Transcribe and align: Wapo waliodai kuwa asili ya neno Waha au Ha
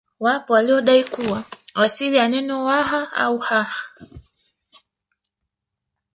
Wapo 0.19 0.53
waliodai 0.53 1.03
kuwa 1.03 1.43
asili 1.75 2.17
ya 2.17 2.27
neno 2.27 2.65
Waha 2.65 3.11
au 3.11 3.39
Ha 3.39 3.73